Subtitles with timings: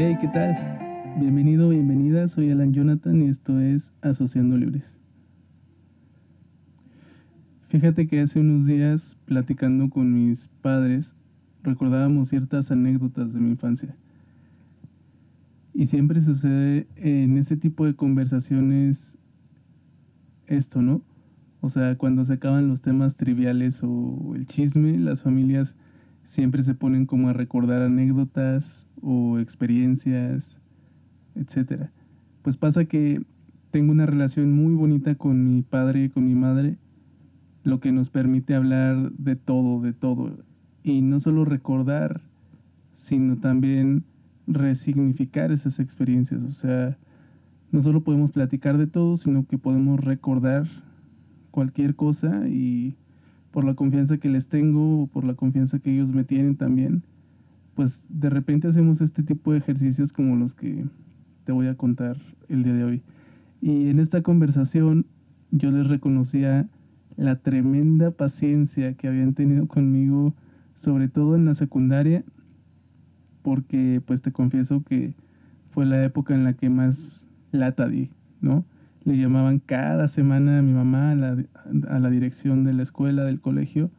[0.00, 0.56] Hey, ¿qué tal?
[1.18, 5.00] Bienvenido, bienvenida, soy Alan Jonathan y esto es Asociando Libres.
[7.66, 11.16] Fíjate que hace unos días, platicando con mis padres,
[11.64, 13.96] recordábamos ciertas anécdotas de mi infancia.
[15.74, 19.18] Y siempre sucede en ese tipo de conversaciones
[20.46, 21.02] esto, ¿no?
[21.60, 25.76] O sea, cuando se acaban los temas triviales o el chisme, las familias
[26.22, 30.60] siempre se ponen como a recordar anécdotas o experiencias,
[31.34, 31.88] etc.
[32.42, 33.22] Pues pasa que
[33.70, 36.78] tengo una relación muy bonita con mi padre y con mi madre,
[37.64, 40.38] lo que nos permite hablar de todo, de todo.
[40.82, 42.22] Y no solo recordar,
[42.92, 44.04] sino también
[44.46, 46.44] resignificar esas experiencias.
[46.44, 46.96] O sea,
[47.70, 50.66] no solo podemos platicar de todo, sino que podemos recordar
[51.50, 52.96] cualquier cosa y
[53.50, 57.02] por la confianza que les tengo o por la confianza que ellos me tienen también,
[57.78, 60.84] pues de repente hacemos este tipo de ejercicios como los que
[61.44, 62.16] te voy a contar
[62.48, 63.02] el día de hoy.
[63.60, 65.06] Y en esta conversación
[65.52, 66.68] yo les reconocía
[67.14, 70.34] la tremenda paciencia que habían tenido conmigo,
[70.74, 72.24] sobre todo en la secundaria,
[73.42, 75.14] porque pues te confieso que
[75.70, 78.10] fue la época en la que más lata di,
[78.40, 78.64] ¿no?
[79.04, 81.36] Le llamaban cada semana a mi mamá a la,
[81.90, 83.92] a la dirección de la escuela, del colegio,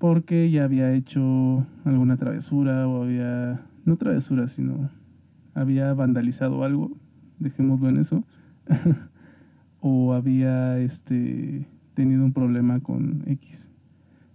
[0.00, 4.90] porque ya había hecho alguna travesura o había, no travesura, sino
[5.54, 6.90] había vandalizado algo,
[7.38, 8.24] dejémoslo en eso,
[9.80, 13.70] o había este, tenido un problema con X.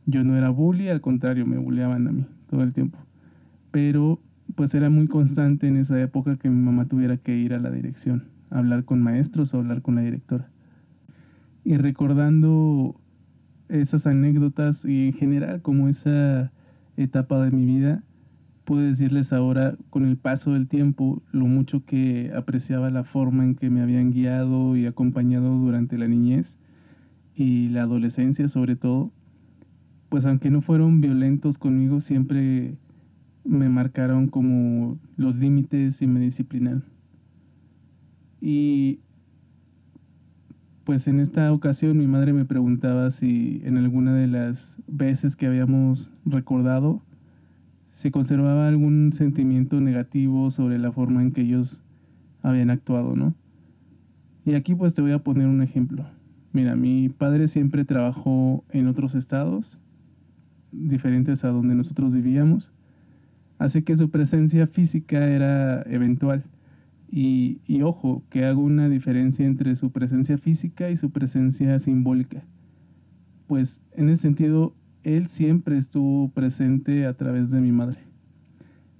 [0.06, 3.00] Yo no era bully, al contrario, me bulleaban a mí todo el tiempo.
[3.72, 4.22] Pero
[4.54, 7.72] pues era muy constante en esa época que mi mamá tuviera que ir a la
[7.72, 10.50] dirección hablar con maestros o hablar con la directora.
[11.64, 12.96] Y recordando
[13.70, 16.52] esas anécdotas y en general como esa
[16.98, 18.04] etapa de mi vida,
[18.64, 23.56] puedo decirles ahora con el paso del tiempo lo mucho que apreciaba la forma en
[23.56, 26.58] que me habían guiado y acompañado durante la niñez
[27.36, 29.12] y la adolescencia sobre todo,
[30.10, 32.78] pues aunque no fueron violentos conmigo, siempre
[33.44, 36.84] me marcaron como los límites y me disciplinaron.
[38.42, 39.00] Y
[40.86, 45.48] pues en esta ocasión mi madre me preguntaba si en alguna de las veces que
[45.48, 47.02] habíamos recordado
[47.88, 51.82] se conservaba algún sentimiento negativo sobre la forma en que ellos
[52.44, 53.34] habían actuado, ¿no?
[54.46, 56.06] Y aquí pues te voy a poner un ejemplo.
[56.54, 59.80] Mira, mi padre siempre trabajó en otros estados,
[60.72, 62.74] diferentes a donde nosotros vivíamos,
[63.58, 66.44] así que su presencia física era eventual.
[67.10, 72.46] Y, y, ojo, que hago una diferencia entre su presencia física y su presencia simbólica.
[73.48, 78.00] Pues en ese sentido, él siempre estuvo presente a través de mi madre.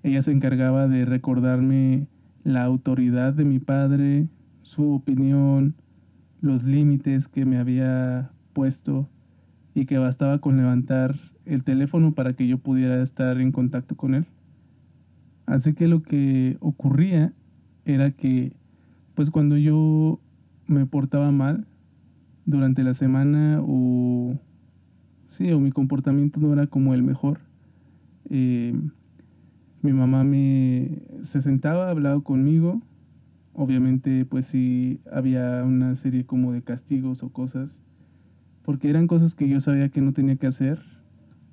[0.04, 2.08] Ella se encargaba de recordarme
[2.44, 4.30] la autoridad de mi padre,
[4.62, 5.76] su opinión,
[6.42, 9.10] los límites que me había puesto
[9.74, 14.14] y que bastaba con levantar el teléfono para que yo pudiera estar en contacto con
[14.14, 14.26] él.
[15.48, 17.34] Así que lo que ocurría
[17.86, 18.54] era que,
[19.14, 20.20] pues cuando yo
[20.68, 21.68] me portaba mal
[22.46, 24.38] durante la semana o,
[25.26, 27.40] sí, o mi comportamiento no era como el mejor,
[28.30, 28.74] eh,
[29.82, 32.82] mi mamá me se sentaba, hablaba conmigo,
[33.54, 37.84] obviamente pues sí había una serie como de castigos o cosas,
[38.64, 40.80] porque eran cosas que yo sabía que no tenía que hacer,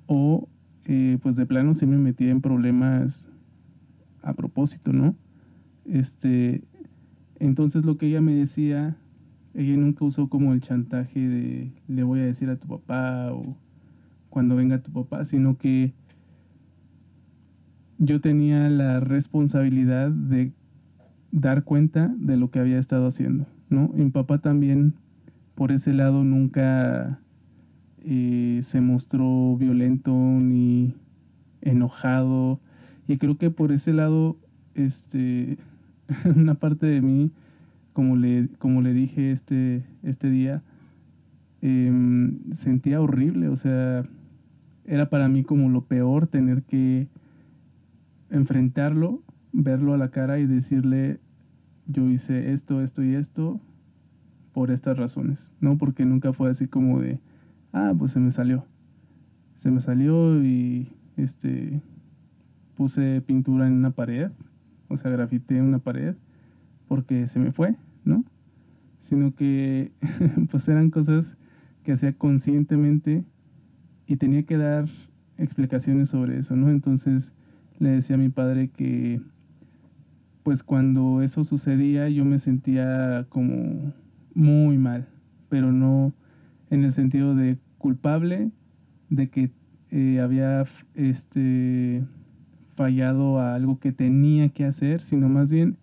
[0.07, 0.49] o
[0.85, 3.29] eh, pues de plano sí me metía en problemas
[4.23, 5.15] a propósito, ¿no?
[5.85, 6.63] Este,
[7.39, 8.97] entonces lo que ella me decía,
[9.53, 13.55] ella nunca usó como el chantaje de le voy a decir a tu papá o
[14.29, 15.93] cuando venga tu papá, sino que
[17.99, 20.51] yo tenía la responsabilidad de
[21.31, 23.89] dar cuenta de lo que había estado haciendo, ¿no?
[23.93, 24.95] mi papá también,
[25.55, 27.19] por ese lado, nunca
[28.05, 30.93] eh, se mostró violento ni
[31.61, 32.59] enojado.
[33.07, 34.37] Y creo que por ese lado,
[34.75, 35.57] este,
[36.35, 37.31] una parte de mí,
[37.93, 40.63] como le, como le dije este, este día,
[41.61, 44.03] em, sentía horrible, o sea,
[44.85, 47.07] era para mí como lo peor tener que
[48.29, 49.21] enfrentarlo,
[49.51, 51.19] verlo a la cara y decirle,
[51.87, 53.59] yo hice esto, esto y esto
[54.53, 55.77] por estas razones, ¿no?
[55.77, 57.19] Porque nunca fue así como de,
[57.71, 58.65] ah, pues se me salió.
[59.53, 61.81] Se me salió y este
[62.75, 64.31] puse pintura en una pared
[64.87, 66.15] o sea, grafité una pared
[66.87, 68.23] porque se me fue, ¿no?
[68.97, 69.91] Sino que
[70.51, 71.37] pues eran cosas
[71.83, 73.25] que hacía conscientemente
[74.07, 74.85] y tenía que dar
[75.37, 76.69] explicaciones sobre eso, ¿no?
[76.69, 77.33] Entonces
[77.79, 79.21] le decía a mi padre que
[80.43, 83.93] pues cuando eso sucedía yo me sentía como
[84.33, 85.07] muy mal,
[85.49, 86.13] pero no
[86.69, 88.51] en el sentido de culpable
[89.09, 89.51] de que
[89.91, 90.63] eh, había
[90.95, 92.03] este
[92.73, 95.77] fallado a algo que tenía que hacer, sino más bien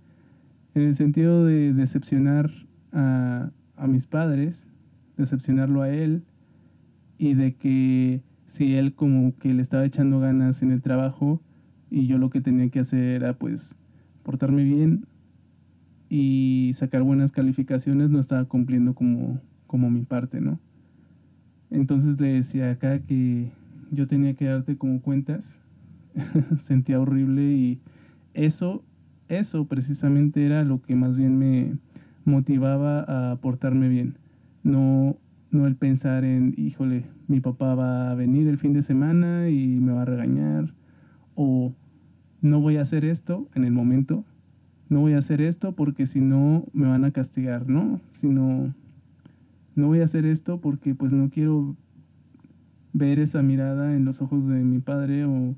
[0.75, 2.51] en el sentido de decepcionar
[2.93, 4.69] a, a mis padres,
[5.17, 6.23] decepcionarlo a él
[7.19, 11.41] y de que si él como que le estaba echando ganas en el trabajo
[11.91, 13.77] y yo lo que tenía que hacer era pues
[14.23, 15.07] portarme bien
[16.09, 20.59] y sacar buenas calificaciones, no estaba cumpliendo como, como mi parte, ¿no?
[21.71, 23.49] Entonces le decía acá que
[23.93, 25.60] yo tenía que darte como cuentas,
[26.57, 27.81] sentía horrible y
[28.35, 28.85] eso,
[29.29, 31.79] eso precisamente era lo que más bien me
[32.25, 34.19] motivaba a portarme bien,
[34.63, 35.17] no,
[35.51, 39.81] no el pensar en, híjole, mi papá va a venir el fin de semana y
[39.81, 40.75] me va a regañar,
[41.35, 41.75] o
[42.41, 44.25] no voy a hacer esto en el momento,
[44.89, 48.01] no voy a hacer esto porque si no me van a castigar, ¿no?
[48.11, 48.75] Sino,
[49.77, 51.77] no voy a hacer esto porque pues no quiero
[52.93, 55.55] ver esa mirada en los ojos de mi padre o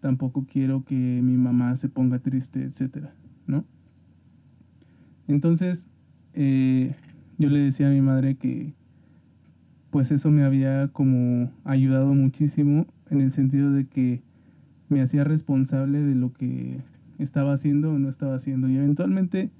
[0.00, 3.14] tampoco quiero que mi mamá se ponga triste, etcétera,
[3.46, 3.64] ¿no?
[5.28, 5.88] Entonces,
[6.34, 6.94] eh,
[7.38, 8.74] yo le decía a mi madre que
[9.90, 14.22] pues eso me había como ayudado muchísimo en el sentido de que
[14.88, 16.78] me hacía responsable de lo que
[17.18, 18.68] estaba haciendo o no estaba haciendo.
[18.68, 19.50] Y eventualmente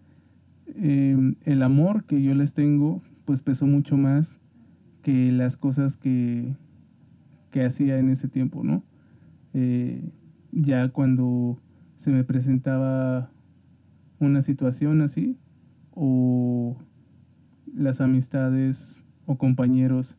[0.76, 4.40] em, el amor que yo les tengo, pues pesó mucho más
[5.02, 6.54] que las cosas que,
[7.50, 8.84] que hacía en ese tiempo, ¿no?
[9.52, 10.12] Eh,
[10.52, 11.58] ya cuando
[11.96, 13.30] se me presentaba
[14.18, 15.38] una situación así,
[15.92, 16.76] o
[17.74, 20.18] las amistades o compañeros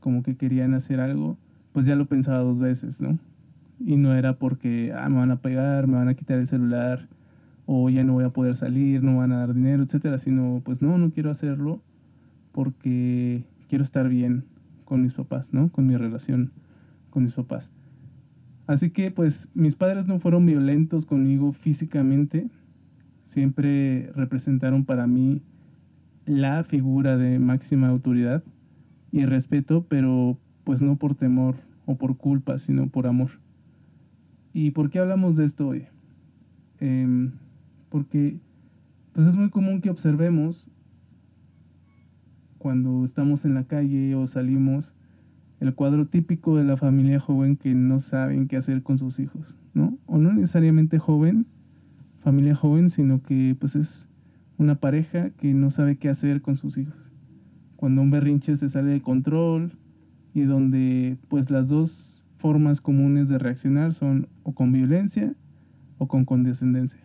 [0.00, 1.38] como que querían hacer algo,
[1.72, 3.18] pues ya lo pensaba dos veces, ¿no?
[3.78, 7.08] Y no era porque, ah, me van a pegar, me van a quitar el celular,
[7.66, 10.82] o ya no voy a poder salir, no van a dar dinero, etcétera, sino pues
[10.82, 11.80] no, no quiero hacerlo
[12.52, 14.44] porque quiero estar bien
[14.84, 15.70] con mis papás, ¿no?
[15.70, 16.50] Con mi relación
[17.10, 17.70] con mis papás.
[18.66, 22.48] Así que pues mis padres no fueron violentos conmigo físicamente,
[23.22, 25.42] siempre representaron para mí
[26.26, 28.44] la figura de máxima autoridad
[29.10, 33.30] y respeto, pero pues no por temor o por culpa, sino por amor.
[34.52, 35.86] ¿Y por qué hablamos de esto hoy?
[36.78, 37.32] Em,
[37.88, 38.38] porque
[39.12, 40.70] pues es muy común que observemos
[42.58, 44.94] cuando estamos en la calle o salimos
[45.60, 49.58] el cuadro típico de la familia joven que no saben qué hacer con sus hijos,
[49.74, 49.98] ¿no?
[50.06, 51.46] O no necesariamente joven,
[52.20, 54.08] familia joven, sino que pues es
[54.56, 56.96] una pareja que no sabe qué hacer con sus hijos.
[57.76, 59.72] Cuando un berrinche se sale de control
[60.32, 65.34] y donde pues las dos formas comunes de reaccionar son o con violencia
[65.98, 67.00] o con condescendencia.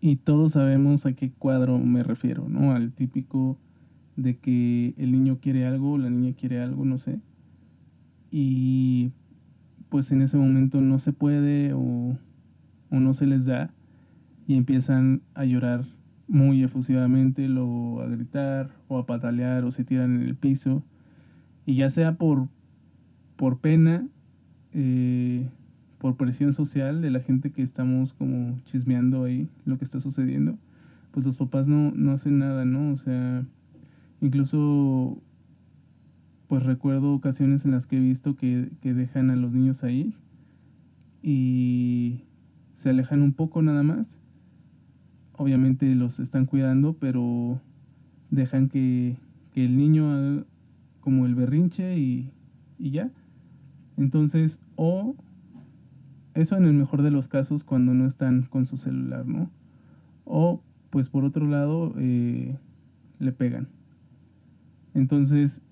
[0.00, 2.72] Y todos sabemos a qué cuadro me refiero, ¿no?
[2.72, 3.58] Al típico
[4.16, 7.20] de que el niño quiere algo, la niña quiere algo, no sé.
[8.30, 9.12] Y
[9.88, 12.16] pues en ese momento no se puede o,
[12.90, 13.72] o no se les da
[14.46, 15.84] y empiezan a llorar
[16.28, 20.82] muy efusivamente, luego a gritar o a patalear o se tiran en el piso.
[21.66, 22.48] Y ya sea por,
[23.36, 24.06] por pena
[24.72, 25.48] eh,
[25.98, 30.56] por presión social de la gente que estamos como chismeando ahí lo que está sucediendo,
[31.10, 32.90] pues los papás no, no hacen nada, ¿no?
[32.92, 33.44] O sea,
[34.20, 35.20] incluso
[36.50, 40.16] pues recuerdo ocasiones en las que he visto que, que dejan a los niños ahí
[41.22, 42.24] y
[42.72, 44.18] se alejan un poco nada más.
[45.36, 47.60] Obviamente los están cuidando, pero
[48.30, 49.16] dejan que,
[49.52, 50.44] que el niño haga
[50.98, 52.32] como el berrinche y,
[52.80, 53.12] y ya.
[53.96, 55.14] Entonces, o
[56.34, 59.52] eso en el mejor de los casos cuando no están con su celular, ¿no?
[60.24, 62.58] O, pues por otro lado, eh,
[63.20, 63.68] le pegan.
[64.94, 65.62] Entonces,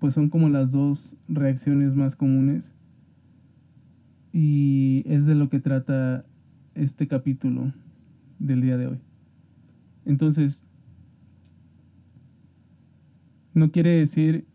[0.00, 2.74] pues son como las dos reacciones más comunes.
[4.32, 6.24] Y es de lo que trata
[6.74, 7.72] este capítulo
[8.38, 9.00] del día de hoy.
[10.06, 10.66] Entonces,
[13.52, 14.46] no quiere decir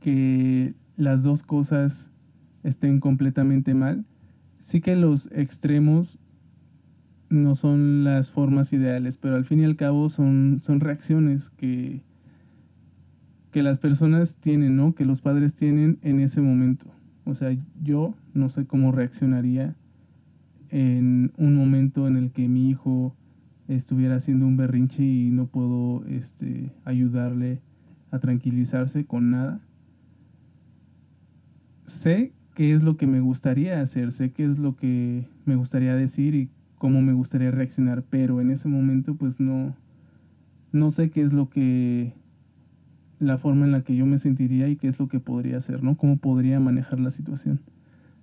[0.00, 2.12] que las dos cosas
[2.62, 4.06] estén completamente mal.
[4.58, 6.18] Sí que los extremos
[7.28, 12.02] no son las formas ideales, pero al fin y al cabo son, son reacciones que,
[13.54, 14.96] que las personas tienen, ¿no?
[14.96, 16.86] Que los padres tienen en ese momento.
[17.24, 19.76] O sea, yo no sé cómo reaccionaría
[20.70, 23.14] en un momento en el que mi hijo
[23.68, 27.62] estuviera haciendo un berrinche y no puedo este, ayudarle
[28.10, 29.60] a tranquilizarse con nada.
[31.84, 35.94] Sé qué es lo que me gustaría hacer, sé qué es lo que me gustaría
[35.94, 39.76] decir y cómo me gustaría reaccionar, pero en ese momento pues no,
[40.72, 42.14] no sé qué es lo que,
[43.18, 45.82] la forma en la que yo me sentiría y qué es lo que podría hacer,
[45.82, 45.96] ¿no?
[45.96, 47.60] Cómo podría manejar la situación.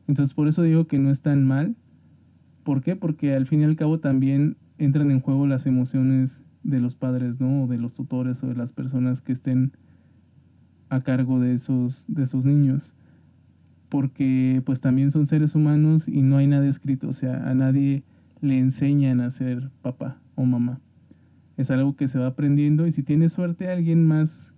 [0.08, 1.76] Entonces por eso digo que no es tan mal.
[2.64, 2.96] ¿Por qué?
[2.96, 7.40] Porque al fin y al cabo también entran en juego las emociones de los padres,
[7.40, 7.64] ¿no?
[7.64, 9.72] O de los tutores o de las personas que estén
[10.90, 12.94] a cargo de esos, de esos niños.
[13.90, 18.04] Porque pues también son seres humanos y no hay nada escrito, o sea, a nadie
[18.42, 20.80] le enseñan a ser papá o mamá.
[21.58, 24.54] Es algo que se va aprendiendo y si tienes suerte alguien más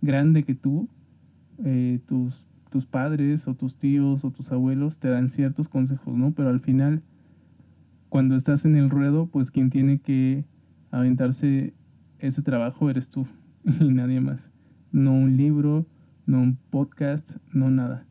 [0.00, 0.88] grande que tú,
[1.64, 6.32] eh, tus, tus padres o tus tíos o tus abuelos te dan ciertos consejos, ¿no?
[6.32, 7.02] Pero al final,
[8.08, 10.44] cuando estás en el ruedo, pues quien tiene que
[10.90, 11.72] aventarse
[12.18, 13.26] ese trabajo eres tú
[13.80, 14.52] y nadie más.
[14.92, 15.86] No un libro,
[16.26, 18.06] no un podcast, no nada.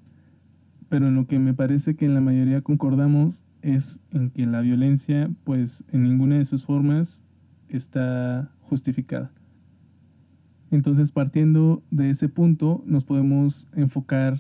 [0.90, 4.62] Pero en lo que me parece que en la mayoría concordamos es en que la
[4.62, 7.24] violencia, pues en ninguna de sus formas
[7.68, 9.32] está justificada.
[10.72, 14.38] Entonces, partiendo de ese punto, nos podemos enfocar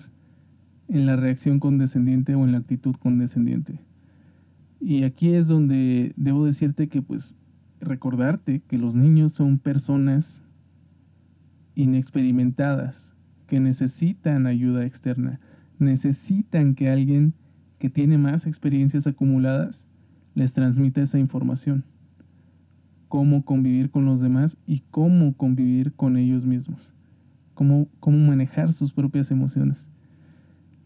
[0.90, 3.80] en la reacción condescendiente o en la actitud condescendiente.
[4.80, 7.38] Y aquí es donde debo decirte que pues
[7.80, 10.44] recordarte que los niños son personas
[11.76, 13.16] inexperimentadas
[13.48, 15.40] que necesitan ayuda externa,
[15.80, 17.34] necesitan que alguien
[17.80, 19.88] que tiene más experiencias acumuladas
[20.34, 21.84] les transmita esa información.
[23.08, 26.94] Cómo convivir con los demás y cómo convivir con ellos mismos.
[27.54, 29.90] Cómo, cómo manejar sus propias emociones.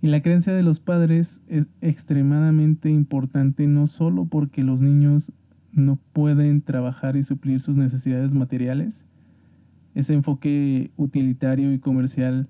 [0.02, 5.32] Y la creencia de los padres es extremadamente importante no solo porque los niños
[5.74, 9.06] no pueden trabajar y suplir sus necesidades materiales.
[9.94, 12.50] Ese enfoque utilitario y comercial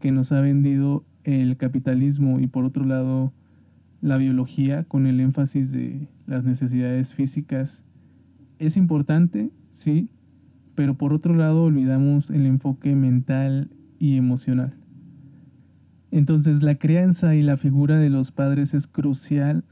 [0.00, 3.32] que nos ha vendido el capitalismo y por otro lado
[4.00, 7.84] la biología con el énfasis de las necesidades físicas
[8.58, 10.08] es importante, sí,
[10.74, 14.74] pero por otro lado olvidamos el enfoque mental y emocional.
[16.10, 19.64] Entonces la crianza y la figura de los padres es crucial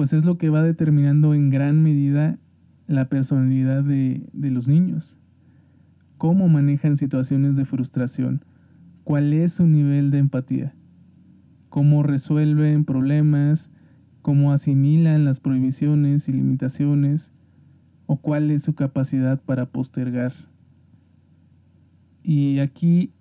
[0.00, 2.38] pues es lo que va determinando en gran medida
[2.86, 5.18] la personalidad de, los niños.
[6.16, 8.42] Cómo manejan situaciones de frustración,
[9.04, 10.74] cuál es su nivel de empatía,
[11.68, 13.72] cómo resuelven problemas,
[14.22, 17.34] cómo asimilan las prohibiciones y limitaciones,
[18.12, 20.32] o cuál es su capacidad para postergar.
[22.24, 23.12] Y aquí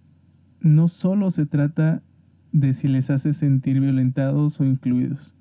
[0.62, 2.02] no solo se trata
[2.54, 5.36] de si les hace sentir violentados o incluidos,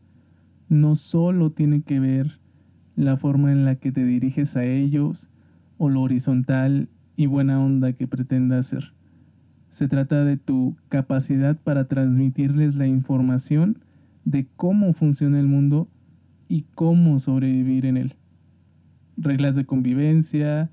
[0.68, 2.40] no solo tiene que ver
[2.94, 5.30] la forma en la que te diriges a ellos
[5.78, 8.92] o lo horizontal y buena onda que pretenda hacer.
[9.70, 13.78] Se trata de tu capacidad para transmitirles la información
[14.26, 15.88] de cómo funciona el mundo
[16.48, 18.14] y cómo sobrevivir en él.
[19.18, 20.70] Reglas de convivencia,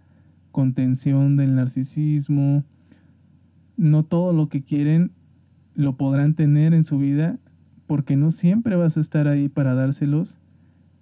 [0.51, 2.63] contención del narcisismo.
[3.75, 5.11] No todo lo que quieren
[5.73, 7.37] lo podrán tener en su vida
[7.87, 10.39] porque no siempre vas a estar ahí para dárselos.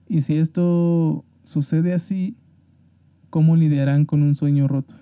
[0.07, 2.35] Y si esto sucede así,
[3.29, 4.95] ¿cómo lidiarán con un sueño roto?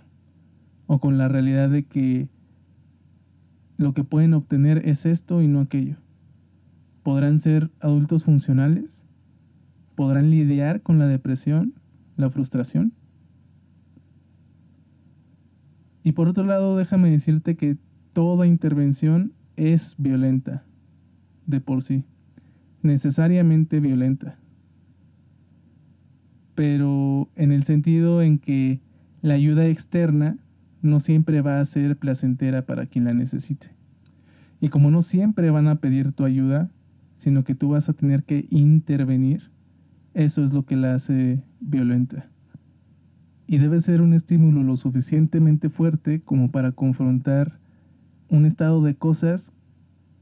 [0.87, 2.29] O con la realidad de que
[3.77, 5.95] lo que pueden obtener es esto y no aquello.
[7.03, 9.05] ¿Podrán ser adultos funcionales?
[9.95, 11.73] ¿Podrán lidiar con la depresión,
[12.17, 12.93] la frustración?
[16.03, 17.77] Y por otro lado, déjame decirte que
[18.13, 20.65] toda intervención es violenta
[21.45, 22.05] de por sí,
[22.81, 24.39] necesariamente violenta.
[26.55, 28.81] Pero en el sentido en que
[29.21, 30.37] la ayuda externa
[30.81, 33.75] no siempre va a ser placentera para quien la necesite.
[34.59, 36.71] Y como no siempre van a pedir tu ayuda,
[37.15, 39.50] sino que tú vas a tener que intervenir,
[40.13, 42.29] eso es lo que la hace violenta.
[43.47, 47.59] Y debe ser un estímulo lo suficientemente fuerte como para confrontar
[48.29, 49.53] un estado de cosas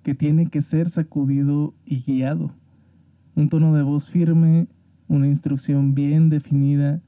[0.03, 2.55] que tiene que ser sacudido y guiado.
[3.35, 4.67] Un tono de voz firme,
[5.07, 7.01] una instrucción bien definida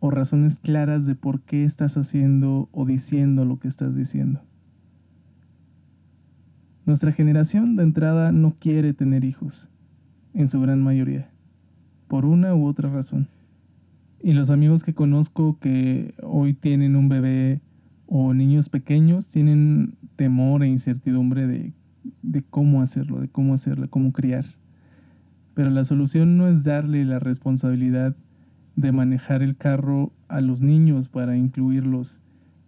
[0.00, 4.42] o razones claras de por qué estás haciendo o diciendo lo que estás diciendo.
[6.84, 9.70] Nuestra generación de entrada no quiere tener hijos,
[10.34, 11.32] en su gran mayoría,
[12.08, 13.28] por una u otra razón.
[14.22, 17.60] Y los amigos que conozco que hoy tienen un bebé
[18.06, 21.72] o niños pequeños tienen temor e incertidumbre de
[22.22, 24.44] de cómo hacerlo, de cómo hacerlo, cómo criar.
[25.54, 28.16] Pero la solución no es darle la responsabilidad
[28.76, 32.20] de manejar el carro a los niños para incluirlos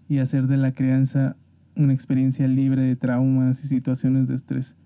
[0.08, 1.36] y hacer de la crianza
[1.74, 4.76] una experiencia libre de traumas y situaciones de estrés.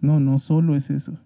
[0.00, 1.18] No, no solo es eso.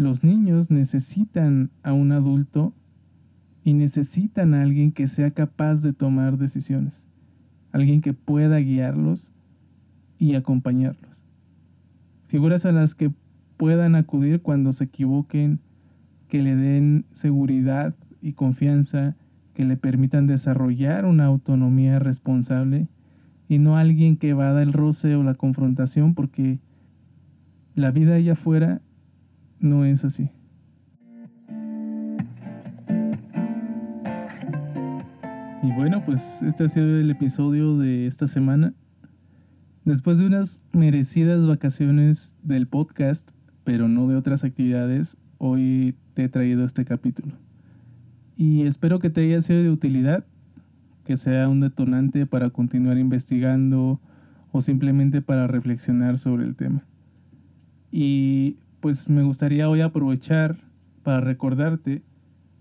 [0.00, 2.72] Los niños necesitan a un adulto
[3.62, 7.06] y necesitan a alguien que sea capaz de tomar decisiones,
[7.70, 9.34] alguien que pueda guiarlos
[10.16, 11.22] y acompañarlos.
[12.28, 13.12] Figuras a las que
[13.58, 15.60] puedan acudir cuando se equivoquen,
[16.28, 19.16] que le den seguridad y confianza,
[19.52, 22.88] que le permitan desarrollar una autonomía responsable
[23.48, 26.58] y no alguien que vada el roce o la confrontación porque
[27.74, 28.80] la vida allá afuera
[29.60, 30.30] no es así.
[35.62, 38.72] Y bueno, pues este ha sido el episodio de esta semana.
[39.84, 43.30] Después de unas merecidas vacaciones del podcast,
[43.64, 47.34] pero no de otras actividades, hoy te he traído este capítulo.
[48.36, 50.24] Y espero que te haya sido de utilidad,
[51.04, 54.00] que sea un detonante para continuar investigando
[54.52, 56.84] o simplemente para reflexionar sobre el tema.
[57.92, 60.56] Y pues me gustaría hoy aprovechar
[61.02, 62.02] para recordarte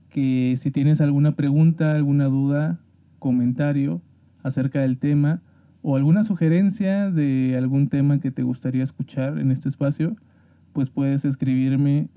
[0.10, 2.80] que si tienes alguna pregunta, alguna duda,
[3.20, 4.02] comentario
[4.44, 5.42] acerca del tema
[5.82, 10.18] o alguna sugerencia de algún tema que te gustaría escuchar en este espacio,
[10.74, 12.10] pues puedes escribirme